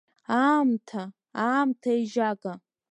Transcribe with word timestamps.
Аамҭа, 0.41 1.01
аамҭа 1.45 1.91
еижьага. 1.95 2.53